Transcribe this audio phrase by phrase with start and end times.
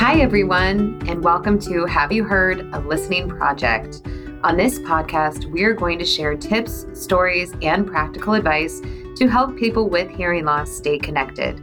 [0.00, 4.00] Hi, everyone, and welcome to Have You Heard a Listening Project.
[4.42, 9.58] On this podcast, we are going to share tips, stories, and practical advice to help
[9.58, 11.60] people with hearing loss stay connected.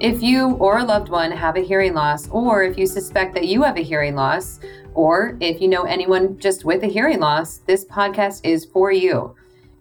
[0.00, 3.46] If you or a loved one have a hearing loss, or if you suspect that
[3.46, 4.58] you have a hearing loss,
[4.94, 9.36] or if you know anyone just with a hearing loss, this podcast is for you.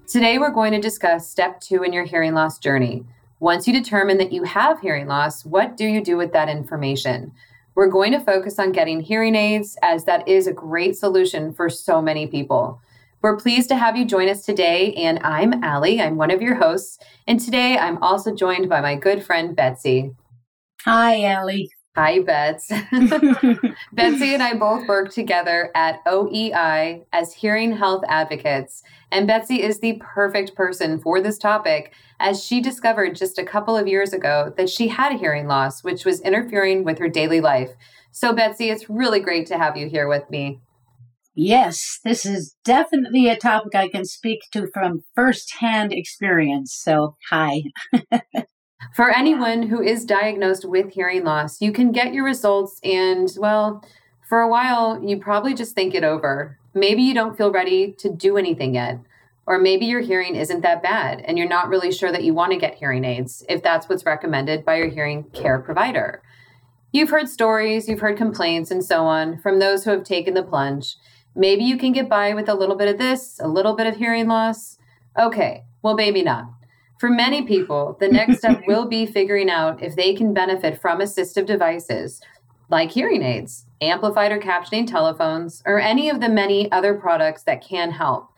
[0.06, 3.06] Today, we're going to discuss step two in your hearing loss journey.
[3.40, 7.32] Once you determine that you have hearing loss, what do you do with that information?
[7.76, 11.70] We're going to focus on getting hearing aids, as that is a great solution for
[11.70, 12.82] so many people.
[13.22, 16.02] We're pleased to have you join us today, and I'm Allie.
[16.02, 20.12] I'm one of your hosts, and today I'm also joined by my good friend Betsy.
[20.86, 21.70] Hi, Allie.
[21.96, 22.68] Hi, Bets.
[23.94, 28.84] Betsy and I both work together at OEI as hearing health advocates.
[29.14, 33.78] And Betsy is the perfect person for this topic as she discovered just a couple
[33.78, 37.40] of years ago that she had a hearing loss, which was interfering with her daily
[37.40, 37.72] life.
[38.12, 40.60] So, Betsy, it's really great to have you here with me.
[41.34, 46.74] Yes, this is definitely a topic I can speak to from firsthand experience.
[46.78, 47.62] So, hi.
[48.94, 53.84] For anyone who is diagnosed with hearing loss, you can get your results, and well,
[54.28, 56.58] for a while, you probably just think it over.
[56.74, 59.00] Maybe you don't feel ready to do anything yet.
[59.48, 62.52] Or maybe your hearing isn't that bad and you're not really sure that you want
[62.52, 66.24] to get hearing aids if that's what's recommended by your hearing care provider.
[66.92, 70.42] You've heard stories, you've heard complaints, and so on from those who have taken the
[70.42, 70.96] plunge.
[71.36, 73.98] Maybe you can get by with a little bit of this, a little bit of
[73.98, 74.80] hearing loss.
[75.20, 76.50] Okay, well, maybe not.
[77.00, 81.00] For many people, the next step will be figuring out if they can benefit from
[81.00, 82.22] assistive devices
[82.70, 87.64] like hearing aids, amplified or captioning telephones, or any of the many other products that
[87.64, 88.30] can help.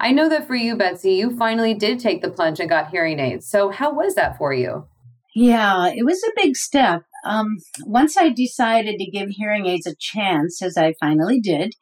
[0.00, 3.20] I know that for you, Betsy, you finally did take the plunge and got hearing
[3.20, 3.46] aids.
[3.46, 4.86] So, how was that for you?
[5.34, 7.02] Yeah, it was a big step.
[7.24, 11.74] Um, once I decided to give hearing aids a chance, as I finally did,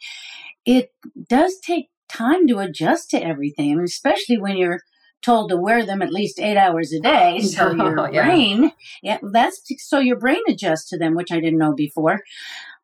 [0.64, 0.90] it
[1.28, 4.80] does take time to adjust to everything, especially when you're
[5.22, 7.40] told to wear them at least eight hours a day.
[7.52, 8.24] So your yeah.
[8.24, 8.72] brain,
[9.02, 12.20] yeah, that's so your brain adjusts to them, which I didn't know before.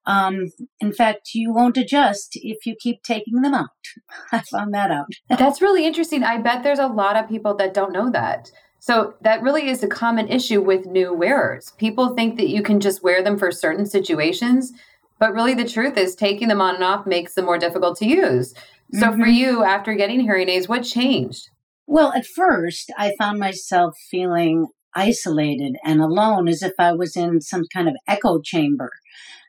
[0.08, 3.68] Um, in fact, you won't adjust if you keep taking them out.
[4.32, 5.08] I found that out.
[5.28, 6.24] That's really interesting.
[6.24, 8.50] I bet there's a lot of people that don't know that.
[8.80, 11.72] So that really is a common issue with new wearers.
[11.76, 14.72] People think that you can just wear them for certain situations,
[15.18, 18.06] but really the truth is taking them on and off makes them more difficult to
[18.06, 18.54] use.
[18.94, 19.20] So mm-hmm.
[19.20, 21.50] for you, after getting hearing aids, what changed?
[21.90, 27.40] Well, at first, I found myself feeling isolated and alone as if I was in
[27.40, 28.90] some kind of echo chamber.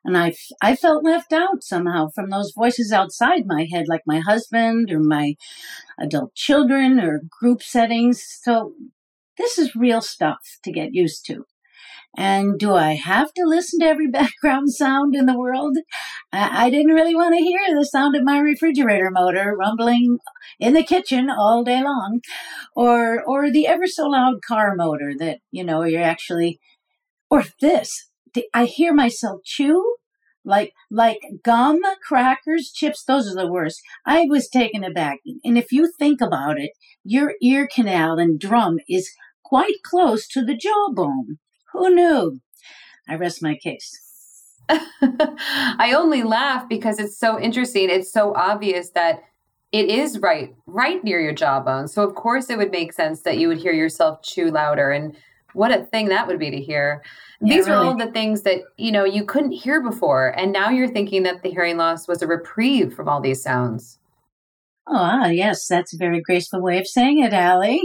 [0.06, 4.20] And I, I felt left out somehow from those voices outside my head, like my
[4.20, 5.36] husband or my
[6.00, 8.24] adult children or group settings.
[8.42, 8.72] So
[9.38, 11.44] this is real stuff to get used to.
[12.18, 15.78] And do I have to listen to every background sound in the world?
[16.32, 20.20] I, I didn't really want to hear the sound of my refrigerator motor rumbling
[20.60, 22.22] in the kitchen all day long,
[22.76, 26.60] or or the ever so loud car motor that you know you're actually,
[27.30, 28.08] or this.
[28.54, 29.96] I hear myself chew
[30.46, 33.04] like like gum, crackers, chips.
[33.04, 33.82] Those are the worst.
[34.06, 35.20] I was taken aback.
[35.44, 36.72] And if you think about it,
[37.04, 39.12] your ear canal and drum is
[39.44, 41.38] quite close to the jawbone.
[41.74, 42.40] Who knew?
[43.08, 44.02] I rest my case.
[44.70, 47.90] I only laugh because it's so interesting.
[47.90, 49.24] It's so obvious that
[49.72, 51.88] it is right, right near your jawbone.
[51.88, 54.92] So of course it would make sense that you would hear yourself chew louder.
[54.92, 55.16] And
[55.54, 57.04] what a thing that would be to hear.
[57.42, 57.80] Yeah, These really.
[57.80, 60.30] are all the things that, you know, you couldn't hear before.
[60.38, 63.98] And now you're thinking that the hearing loss was a reprieve from all these sounds.
[64.88, 67.82] Oh, ah, yes, that's a very graceful way of saying it, Allie.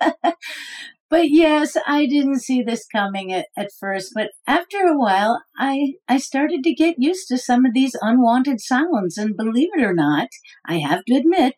[1.12, 5.96] but yes, I didn't see this coming at, at first, but after a while, I,
[6.08, 9.18] I started to get used to some of these unwanted sounds.
[9.18, 10.28] And believe it or not,
[10.64, 11.56] I have to admit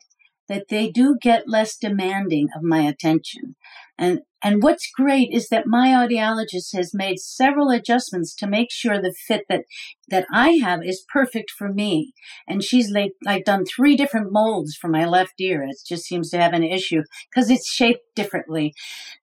[0.49, 3.57] that they do get less demanding of my attention.
[3.97, 9.01] And and what's great is that my audiologist has made several adjustments to make sure
[9.01, 9.65] the fit that
[10.09, 12.13] that I have is perfect for me.
[12.47, 15.63] And she's like, like done three different molds for my left ear.
[15.63, 18.75] It just seems to have an issue because it's shaped differently.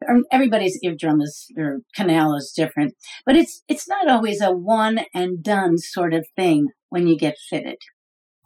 [0.09, 2.95] Um, everybody's eardrum is or canal is different,
[3.25, 7.37] but it's it's not always a one and done sort of thing when you get
[7.37, 7.77] fitted.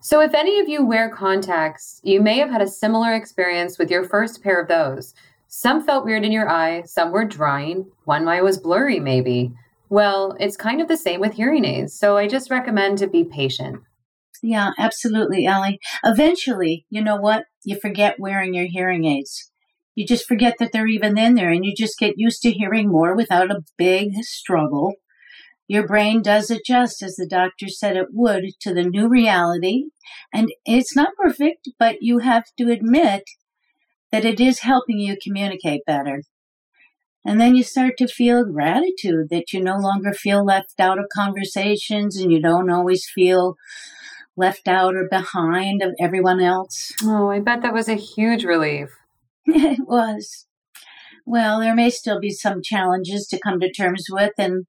[0.08, 3.90] So, if any of you wear contacts, you may have had a similar experience with
[3.90, 5.16] your first pair of those.
[5.48, 9.52] Some felt weird in your eye, some were drying, one eye was blurry, maybe.
[9.90, 13.24] Well, it's kind of the same with hearing aids, so I just recommend to be
[13.24, 13.82] patient.
[14.44, 15.80] Yeah, absolutely, Ellie.
[16.04, 17.46] Eventually, you know what?
[17.64, 19.50] You forget wearing your hearing aids.
[19.96, 22.90] You just forget that they're even in there and you just get used to hearing
[22.90, 24.94] more without a big struggle.
[25.68, 29.86] Your brain does adjust as the doctor said it would to the new reality.
[30.34, 33.24] And it's not perfect, but you have to admit
[34.12, 36.22] that it is helping you communicate better.
[37.26, 41.06] And then you start to feel gratitude that you no longer feel left out of
[41.12, 43.56] conversations and you don't always feel
[44.38, 46.92] left out or behind of everyone else.
[47.02, 48.90] Oh, I bet that was a huge relief.
[49.46, 50.46] it was.
[51.26, 54.68] Well, there may still be some challenges to come to terms with and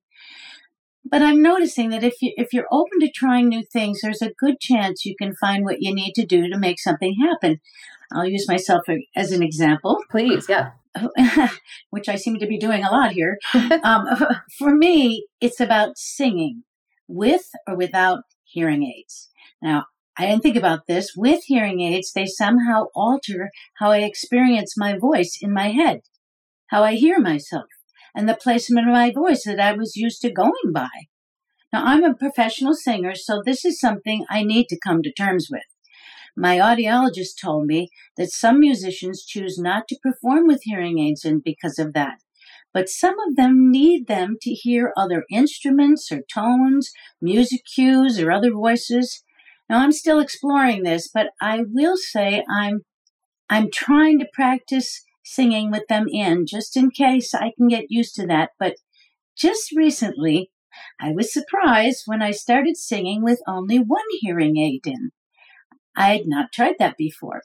[1.11, 4.33] but I'm noticing that if you if you're open to trying new things, there's a
[4.39, 7.61] good chance you can find what you need to do to make something happen.
[8.13, 8.83] I'll use myself
[9.15, 9.99] as an example.
[10.11, 10.73] Please, yeah.
[11.91, 13.39] Which I seem to be doing a lot here.
[13.83, 14.07] um,
[14.59, 16.63] for me, it's about singing
[17.09, 19.29] with or without hearing aids.
[19.61, 19.87] Now,
[20.19, 21.13] I didn't think about this.
[21.17, 26.03] With hearing aids, they somehow alter how I experience my voice in my head,
[26.69, 27.67] how I hear myself
[28.17, 30.89] and the placement of my voice that I was used to going by.
[31.73, 35.49] Now, I'm a professional singer, so this is something I need to come to terms
[35.51, 35.63] with.
[36.35, 41.41] My audiologist told me that some musicians choose not to perform with hearing aids in
[41.45, 42.19] because of that.
[42.73, 46.91] But some of them need them to hear other instruments or tones,
[47.21, 49.23] music cues, or other voices.
[49.69, 52.83] Now I'm still exploring this, but I will say I'm
[53.49, 58.15] I'm trying to practice singing with them in just in case I can get used
[58.17, 58.51] to that.
[58.59, 58.77] But
[59.37, 60.51] just recently,
[61.01, 65.11] I was surprised when I started singing with only one hearing aid in.
[65.97, 67.43] I had not tried that before.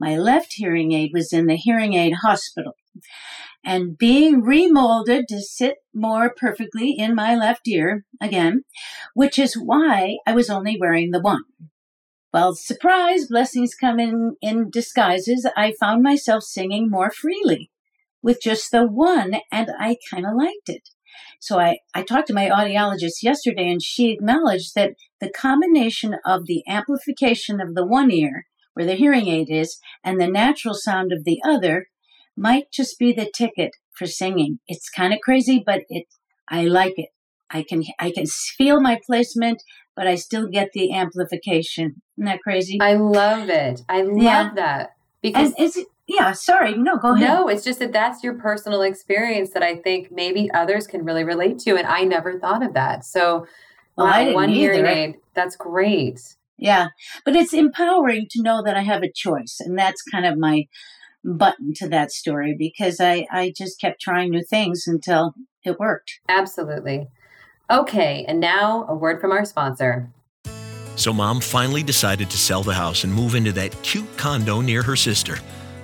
[0.00, 2.74] My left hearing aid was in the hearing aid hospital
[3.64, 8.62] and being remolded to sit more perfectly in my left ear again,
[9.14, 11.42] which is why I was only wearing the one.
[12.32, 15.48] Well, surprise, blessings come in, in disguises.
[15.56, 17.70] I found myself singing more freely
[18.22, 20.90] with just the one, and I kind of liked it.
[21.40, 26.44] So I, I talked to my audiologist yesterday, and she acknowledged that the combination of
[26.44, 31.12] the amplification of the one ear, where the hearing aid is, and the natural sound
[31.12, 31.86] of the other
[32.36, 34.58] might just be the ticket for singing.
[34.68, 36.04] It's kind of crazy, but it
[36.48, 37.08] I like it.
[37.50, 39.62] I can I can feel my placement
[39.98, 42.00] but I still get the amplification.
[42.16, 42.78] Isn't that crazy?
[42.80, 43.82] I love it.
[43.88, 44.50] I love yeah.
[44.54, 44.90] that
[45.20, 46.30] because and it's yeah.
[46.30, 47.26] Sorry, no, go ahead.
[47.26, 51.24] No, it's just that that's your personal experience that I think maybe others can really
[51.24, 53.04] relate to, and I never thought of that.
[53.04, 53.48] So,
[53.96, 54.74] well, wow, one either.
[54.74, 55.16] hearing aid.
[55.34, 56.20] That's great.
[56.56, 56.90] Yeah,
[57.24, 60.66] but it's empowering to know that I have a choice, and that's kind of my
[61.24, 65.34] button to that story because I I just kept trying new things until
[65.64, 66.20] it worked.
[66.28, 67.08] Absolutely.
[67.70, 70.10] Okay, and now a word from our sponsor.
[70.96, 74.82] So, mom finally decided to sell the house and move into that cute condo near
[74.82, 75.36] her sister.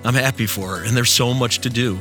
[0.03, 1.99] I'm happy for her, and there's so much to do.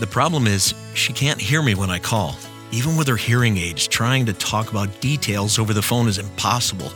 [0.00, 2.36] The problem is, she can't hear me when I call.
[2.72, 6.92] Even with her hearing aids, trying to talk about details over the phone is impossible.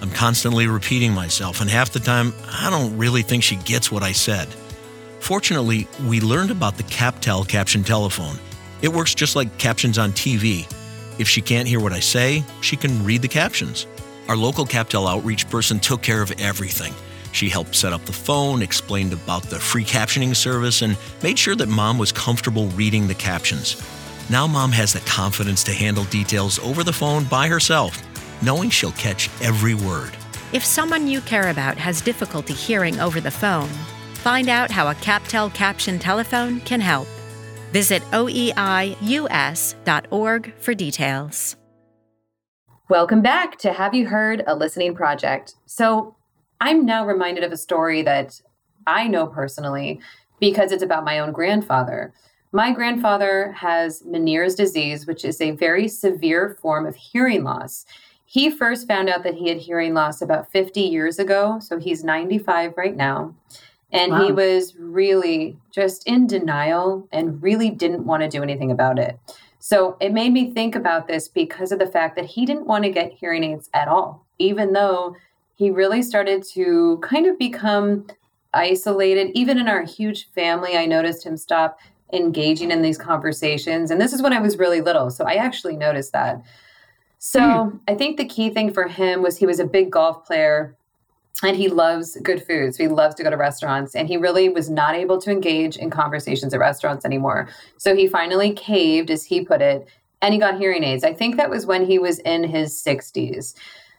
[0.00, 4.04] I'm constantly repeating myself, and half the time, I don't really think she gets what
[4.04, 4.46] I said.
[5.18, 8.38] Fortunately, we learned about the CapTel caption telephone.
[8.80, 10.70] It works just like captions on TV.
[11.18, 13.86] If she can't hear what I say, she can read the captions.
[14.28, 16.92] Our local CapTel outreach person took care of everything.
[17.32, 21.56] She helped set up the phone, explained about the free captioning service, and made sure
[21.56, 23.82] that mom was comfortable reading the captions.
[24.30, 28.02] Now, mom has the confidence to handle details over the phone by herself,
[28.42, 30.12] knowing she'll catch every word.
[30.52, 33.68] If someone you care about has difficulty hearing over the phone,
[34.14, 37.08] find out how a CapTel caption telephone can help.
[37.74, 38.94] Visit oeius.org
[40.58, 41.56] for details.
[42.88, 45.56] Welcome back to Have You Heard a Listening Project.
[45.66, 46.14] So,
[46.60, 48.40] I'm now reminded of a story that
[48.86, 50.00] I know personally
[50.38, 52.14] because it's about my own grandfather.
[52.52, 57.86] My grandfather has Meniere's disease, which is a very severe form of hearing loss.
[58.24, 62.04] He first found out that he had hearing loss about 50 years ago, so he's
[62.04, 63.34] 95 right now.
[63.94, 64.26] And wow.
[64.26, 69.18] he was really just in denial and really didn't want to do anything about it.
[69.60, 72.84] So it made me think about this because of the fact that he didn't want
[72.84, 75.16] to get hearing aids at all, even though
[75.54, 78.06] he really started to kind of become
[78.52, 79.30] isolated.
[79.34, 81.78] Even in our huge family, I noticed him stop
[82.12, 83.90] engaging in these conversations.
[83.90, 85.08] And this is when I was really little.
[85.08, 86.42] So I actually noticed that.
[87.18, 87.80] So mm.
[87.88, 90.76] I think the key thing for him was he was a big golf player
[91.42, 92.74] and he loves good food.
[92.74, 93.94] So he loves to go to restaurants.
[93.94, 97.48] And he really was not able to engage in conversations at restaurants anymore.
[97.76, 99.88] So he finally caved, as he put it,
[100.22, 101.04] and he got hearing aids.
[101.04, 103.54] I think that was when he was in his 60s.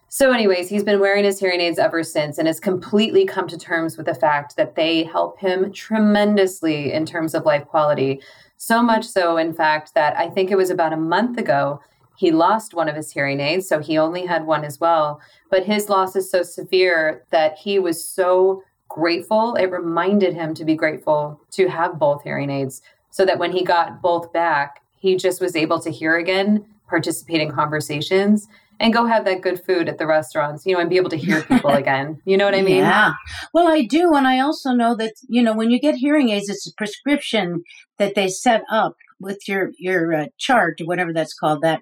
[0.08, 3.58] So, anyways, he's been wearing his hearing aids ever since and has completely come to
[3.58, 8.22] terms with the fact that they help him tremendously in terms of life quality.
[8.56, 11.82] So much so, in fact, that I think it was about a month ago,
[12.18, 15.20] he lost one of his hearing aids, so he only had one as well.
[15.50, 19.56] But his loss is so severe that he was so grateful.
[19.56, 22.82] It reminded him to be grateful to have both hearing aids
[23.12, 27.42] so that when he got both back, he just was able to hear again, participate
[27.42, 28.48] in conversations,
[28.80, 31.18] and go have that good food at the restaurants, you know, and be able to
[31.18, 32.22] hear people again.
[32.26, 32.78] You know what I mean?
[32.78, 33.14] Yeah.
[33.54, 34.14] Well, I do.
[34.16, 37.64] And I also know that, you know, when you get hearing aids, it's a prescription
[37.98, 41.82] that they set up with your your uh, chart or whatever that's called that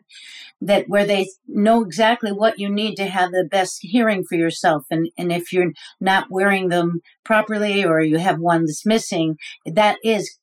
[0.61, 4.85] that where they know exactly what you need to have the best hearing for yourself.
[4.89, 9.97] And and if you're not wearing them properly or you have one that's missing that
[10.03, 10.37] is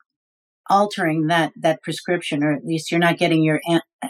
[0.69, 3.61] altering that that prescription or at least you're not getting your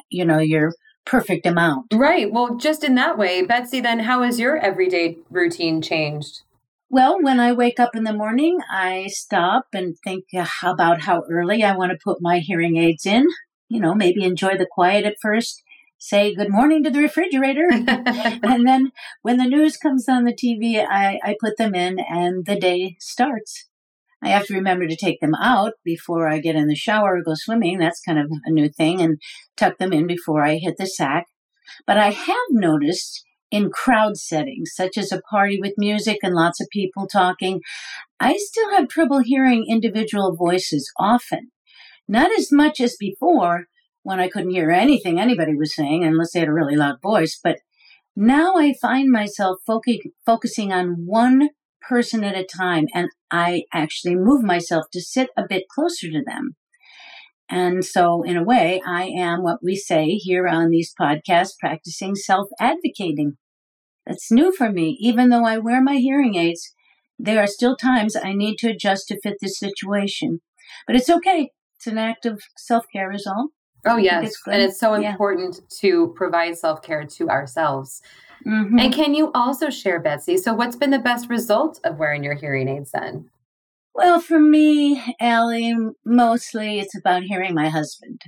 [0.09, 0.73] you know your
[1.05, 1.87] perfect amount.
[1.93, 2.31] Right.
[2.31, 6.43] Well just in that way betsy then how has your everyday routine changed
[6.91, 10.25] well, when I wake up in the morning, I stop and think
[10.63, 13.27] about how early I want to put my hearing aids in.
[13.69, 15.63] You know, maybe enjoy the quiet at first,
[15.99, 17.69] say good morning to the refrigerator.
[17.71, 18.91] and then
[19.23, 22.97] when the news comes on the TV, I, I put them in and the day
[22.99, 23.69] starts.
[24.21, 27.23] I have to remember to take them out before I get in the shower or
[27.23, 27.79] go swimming.
[27.79, 29.19] That's kind of a new thing, and
[29.57, 31.27] tuck them in before I hit the sack.
[31.87, 36.61] But I have noticed in crowd settings, such as a party with music and lots
[36.61, 37.61] of people talking,
[38.19, 41.51] I still have trouble hearing individual voices often.
[42.09, 43.67] Not as much as before
[44.03, 47.39] when I couldn't hear anything anybody was saying unless they had a really loud voice,
[47.43, 47.59] but
[48.17, 54.43] now I find myself focusing on one person at a time and I actually move
[54.43, 56.57] myself to sit a bit closer to them.
[57.51, 62.15] And so, in a way, I am what we say here on these podcasts practicing
[62.15, 63.37] self advocating.
[64.07, 64.97] That's new for me.
[65.01, 66.73] Even though I wear my hearing aids,
[67.19, 70.41] there are still times I need to adjust to fit this situation.
[70.87, 71.51] But it's okay.
[71.77, 73.49] It's an act of self care, is all.
[73.85, 74.33] Oh, yes.
[74.47, 75.79] And it's so important yeah.
[75.81, 78.01] to provide self care to ourselves.
[78.47, 78.79] Mm-hmm.
[78.79, 80.37] And can you also share, Betsy?
[80.37, 83.29] So, what's been the best result of wearing your hearing aids then?
[84.03, 85.77] Well, for me, Allie,
[86.07, 88.23] mostly it's about hearing my husband.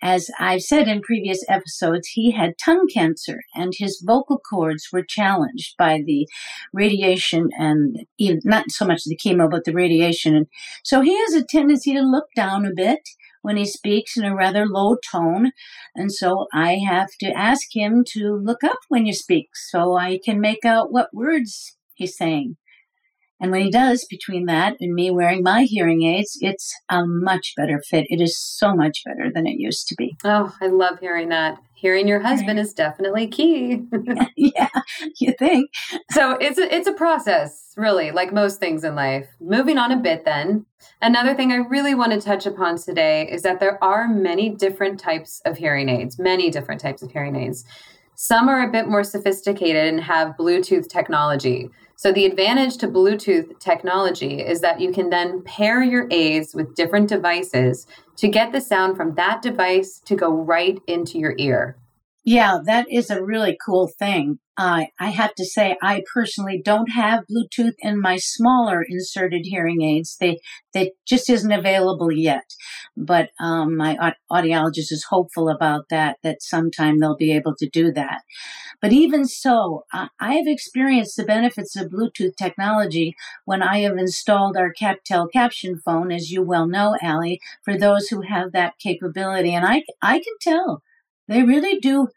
[0.00, 5.02] As I've said in previous episodes, he had tongue cancer and his vocal cords were
[5.02, 6.28] challenged by the
[6.72, 8.06] radiation and
[8.44, 10.36] not so much the chemo, but the radiation.
[10.36, 10.46] And
[10.84, 13.08] so he has a tendency to look down a bit
[13.42, 15.50] when he speaks in a rather low tone.
[15.96, 20.20] And so I have to ask him to look up when you speak so I
[20.24, 22.56] can make out what words he's saying.
[23.40, 27.52] And when he does, between that and me wearing my hearing aids, it's a much
[27.56, 28.06] better fit.
[28.08, 30.16] It is so much better than it used to be.
[30.24, 31.58] Oh, I love hearing that.
[31.74, 33.82] Hearing your husband is definitely key.
[34.36, 34.70] yeah,
[35.20, 35.70] you think.
[36.10, 39.28] So it's a, it's a process, really, like most things in life.
[39.40, 40.64] Moving on a bit then.
[41.02, 44.98] Another thing I really want to touch upon today is that there are many different
[44.98, 47.66] types of hearing aids, many different types of hearing aids.
[48.14, 51.68] Some are a bit more sophisticated and have Bluetooth technology.
[51.98, 56.74] So, the advantage to Bluetooth technology is that you can then pair your aids with
[56.74, 57.86] different devices
[58.16, 61.76] to get the sound from that device to go right into your ear.
[62.22, 64.38] Yeah, that is a really cool thing.
[64.58, 69.82] Uh, I have to say, I personally don't have Bluetooth in my smaller inserted hearing
[69.82, 70.16] aids.
[70.18, 70.38] They
[70.72, 72.54] they just isn't available yet.
[72.96, 76.16] But um, my audiologist is hopeful about that.
[76.22, 78.22] That sometime they'll be able to do that.
[78.80, 83.96] But even so, I, I have experienced the benefits of Bluetooth technology when I have
[83.98, 87.40] installed our CapTel caption phone, as you well know, Allie.
[87.64, 90.82] For those who have that capability, and I I can tell
[91.28, 92.08] they really do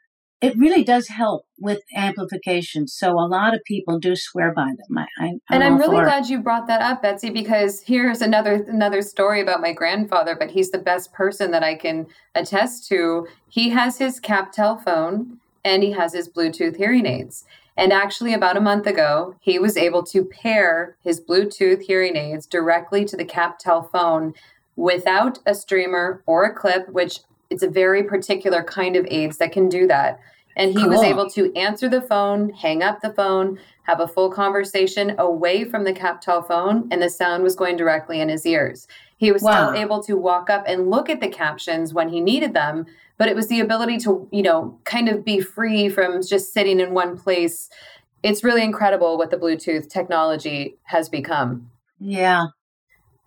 [0.41, 2.87] it really does help with amplification.
[2.87, 4.97] So a lot of people do swear by them.
[4.97, 9.01] I, I, and I'm really glad you brought that up, Betsy, because here's another another
[9.01, 10.35] story about my grandfather.
[10.39, 13.27] But he's the best person that I can attest to.
[13.49, 17.43] He has his CapTel phone and he has his Bluetooth hearing aids.
[17.75, 22.45] And actually, about a month ago, he was able to pair his Bluetooth hearing aids
[22.45, 24.33] directly to the CapTel phone
[24.75, 29.51] without a streamer or a clip, which it's a very particular kind of aids that
[29.51, 30.19] can do that.
[30.55, 30.89] And he cool.
[30.89, 35.63] was able to answer the phone, hang up the phone, have a full conversation away
[35.63, 38.87] from the CapTel phone, and the sound was going directly in his ears.
[39.17, 39.51] He was wow.
[39.69, 42.85] still able to walk up and look at the captions when he needed them,
[43.17, 46.79] but it was the ability to, you know, kind of be free from just sitting
[46.79, 47.69] in one place.
[48.21, 51.69] It's really incredible what the Bluetooth technology has become.
[51.99, 52.47] Yeah,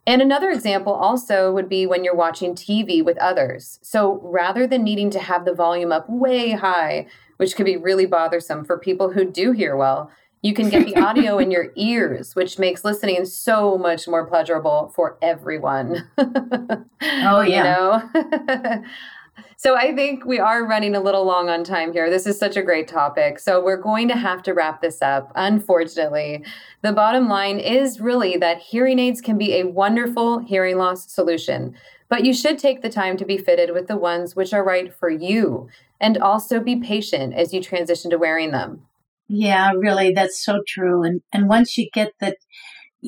[0.07, 3.79] and another example also would be when you're watching TV with others.
[3.83, 7.07] So rather than needing to have the volume up way high,
[7.37, 10.11] which could be really bothersome for people who do hear well,
[10.43, 14.93] you can get the audio in your ears, which makes listening so much more pleasurable
[14.95, 16.11] for everyone.
[16.19, 17.39] oh, yeah.
[17.41, 18.85] you know?
[19.57, 22.11] So I think we are running a little long on time here.
[22.11, 23.39] This is such a great topic.
[23.39, 26.45] So we're going to have to wrap this up, unfortunately.
[26.83, 31.75] The bottom line is really that hearing aids can be a wonderful hearing loss solution,
[32.09, 34.93] but you should take the time to be fitted with the ones which are right
[34.93, 35.69] for you
[36.01, 38.83] and also be patient as you transition to wearing them.
[39.29, 41.05] Yeah, really, that's so true.
[41.05, 42.37] And and once you get that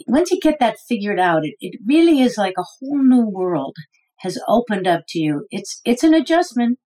[0.06, 3.76] once you get that figured out, it, it really is like a whole new world
[4.24, 5.46] has opened up to you.
[5.50, 6.78] It's it's an adjustment,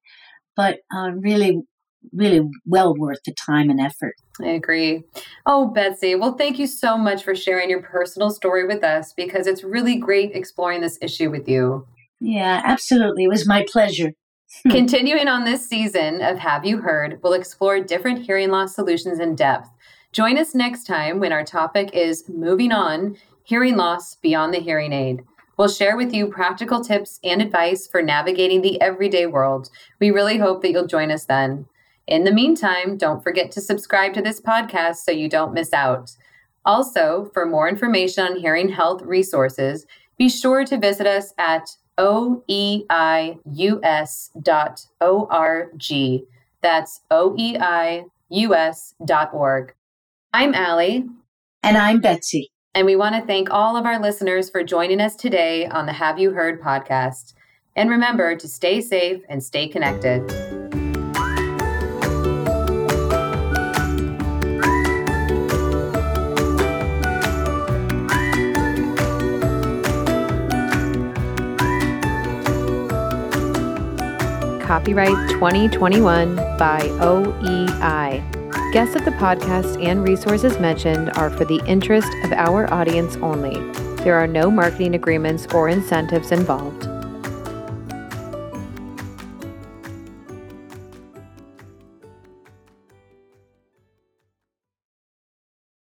[0.55, 1.63] but uh, really,
[2.13, 4.15] really well worth the time and effort.
[4.43, 5.05] I agree.
[5.47, 9.47] Oh, Betsy, well, thank you so much for sharing your personal story with us because
[9.47, 11.87] it's really great exploring this issue with you.
[12.21, 13.25] Yeah, absolutely.
[13.25, 14.13] It was my pleasure.
[14.71, 19.35] Continuing on this season of Have You Heard, we'll explore different hearing loss solutions in
[19.37, 19.69] depth.
[20.13, 24.93] Join us next time when our topic is Moving On Hearing Loss Beyond the Hearing
[24.93, 25.23] Aid.
[25.59, 29.69] We'll share with you practical tips and advice for navigating the everyday world.
[29.99, 31.67] We really hope that you'll join us then.
[32.07, 36.13] In the meantime, don't forget to subscribe to this podcast so you don't miss out.
[36.65, 39.85] Also, for more information on hearing health resources,
[40.17, 42.89] be sure to visit us at oeius.org.
[46.61, 48.05] That's oeius.org.
[50.33, 51.07] I'm Allie.
[51.63, 52.53] And I'm Betsy.
[52.79, 55.93] And we want to thank all of our listeners for joining us today on the
[55.93, 57.35] Have You Heard podcast.
[57.75, 60.25] And remember to stay safe and stay connected.
[74.63, 78.38] Copyright 2021 by OEI.
[78.71, 83.55] Guests of the podcast and resources mentioned are for the interest of our audience only.
[84.05, 86.88] There are no marketing agreements or incentives involved.